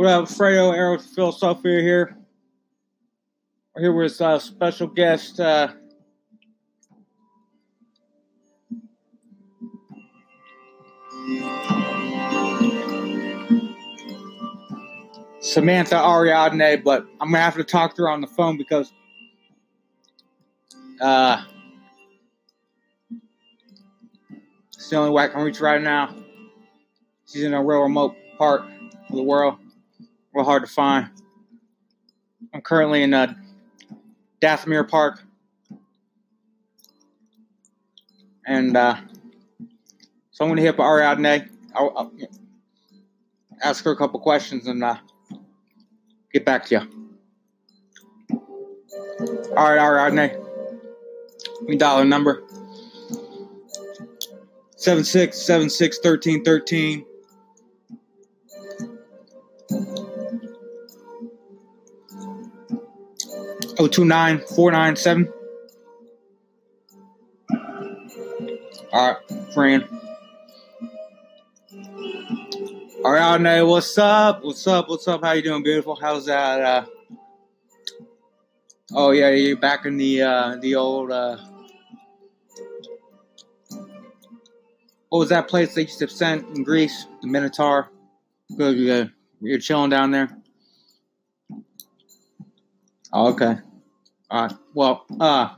What 0.00 0.08
up, 0.08 0.24
Fredo 0.28 0.74
Aero 0.74 0.98
Philosophia 0.98 1.82
here. 1.82 2.16
We're 3.76 3.82
here 3.82 3.92
with 3.92 4.18
a 4.22 4.28
uh, 4.28 4.38
special 4.38 4.86
guest, 4.86 5.38
uh, 5.38 5.74
Samantha 15.40 15.96
Ariadne, 15.96 16.82
but 16.82 17.06
I'm 17.20 17.30
gonna 17.30 17.40
have 17.40 17.56
to 17.56 17.64
talk 17.64 17.94
to 17.96 18.02
her 18.04 18.08
on 18.08 18.22
the 18.22 18.26
phone 18.26 18.56
because 18.56 18.90
uh, 21.02 21.44
it's 24.74 24.88
the 24.88 24.96
only 24.96 25.10
way 25.10 25.24
I 25.24 25.28
can 25.28 25.42
reach 25.42 25.60
right 25.60 25.82
now. 25.82 26.14
She's 27.26 27.42
in 27.42 27.52
a 27.52 27.62
real 27.62 27.80
remote 27.80 28.16
part 28.38 28.62
of 28.62 29.14
the 29.14 29.22
world, 29.22 29.58
real 30.32 30.44
hard 30.44 30.64
to 30.64 30.70
find. 30.70 31.10
I'm 32.54 32.60
currently 32.60 33.02
in 33.02 33.14
uh, 33.14 33.34
Park. 34.88 35.22
And 38.46 38.76
uh, 38.76 38.96
so 40.30 40.44
I'm 40.44 40.48
going 40.48 40.56
to 40.56 40.62
hit 40.62 40.74
up 40.74 40.80
Ariadne, 40.80 41.48
I'll, 41.74 41.92
I'll, 41.96 42.12
ask 43.62 43.84
her 43.84 43.90
a 43.90 43.96
couple 43.96 44.18
questions, 44.20 44.66
and 44.66 44.82
uh, 44.82 44.96
get 46.32 46.44
back 46.46 46.64
to 46.66 46.74
you. 46.76 48.38
All 49.56 49.70
right, 49.70 49.78
Ariadne. 49.78 50.40
Let 51.60 51.68
me 51.68 51.76
dial 51.76 51.98
her 51.98 52.04
number. 52.04 52.42
seven 54.76 55.04
six 55.04 55.38
seven 55.38 55.68
six 55.68 55.98
thirteen 55.98 56.42
thirteen. 56.42 57.04
Oh 63.80 63.88
two 63.88 64.04
nine 64.04 64.40
four 64.40 64.70
nine 64.70 64.94
seven. 64.94 65.32
All 68.92 69.18
friend. 69.54 69.88
What's 73.66 73.96
up? 73.96 74.44
What's 74.44 74.66
up? 74.66 74.90
What's 74.90 75.08
up? 75.08 75.24
How 75.24 75.32
you 75.32 75.40
doing, 75.40 75.62
beautiful? 75.62 75.96
How's 75.96 76.26
that? 76.26 76.60
Uh... 76.60 76.84
Oh 78.92 79.12
yeah, 79.12 79.30
you're 79.30 79.56
back 79.56 79.86
in 79.86 79.96
the 79.96 80.20
uh, 80.24 80.56
the 80.60 80.74
old. 80.74 81.10
Uh... 81.10 81.38
What 85.08 85.20
was 85.20 85.30
that 85.30 85.48
place 85.48 85.74
they 85.74 85.82
used 85.84 86.00
to 86.00 86.08
send 86.08 86.54
in 86.54 86.64
Greece? 86.64 87.06
The 87.22 87.28
Minotaur. 87.28 87.90
Good, 88.54 88.76
good. 88.76 89.12
You're 89.40 89.58
chilling 89.58 89.88
down 89.88 90.10
there. 90.10 90.36
Oh, 93.10 93.32
okay. 93.32 93.56
All 94.30 94.42
right. 94.42 94.52
Well, 94.74 95.06
uh, 95.18 95.54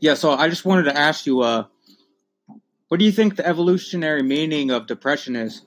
yeah. 0.00 0.14
So 0.14 0.30
I 0.32 0.48
just 0.48 0.64
wanted 0.64 0.84
to 0.84 0.96
ask 0.96 1.26
you, 1.26 1.40
uh, 1.40 1.64
what 2.88 2.98
do 2.98 3.04
you 3.04 3.12
think 3.12 3.36
the 3.36 3.46
evolutionary 3.46 4.22
meaning 4.22 4.70
of 4.70 4.86
depression 4.86 5.36
is? 5.36 5.62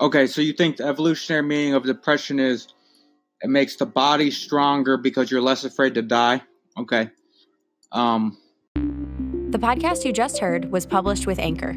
Okay, 0.00 0.26
so 0.26 0.40
you 0.40 0.52
think 0.52 0.76
the 0.76 0.86
evolutionary 0.86 1.42
meaning 1.42 1.74
of 1.74 1.84
depression 1.84 2.38
is 2.38 2.68
it 3.42 3.48
makes 3.48 3.76
the 3.76 3.86
body 3.86 4.30
stronger 4.30 4.96
because 4.96 5.30
you're 5.30 5.40
less 5.40 5.64
afraid 5.64 5.94
to 5.94 6.02
die? 6.02 6.42
Okay. 6.78 7.10
Um 7.92 8.36
The 9.50 9.58
podcast 9.58 10.04
you 10.04 10.12
just 10.12 10.38
heard 10.38 10.70
was 10.72 10.84
published 10.84 11.26
with 11.26 11.38
Anchor. 11.38 11.76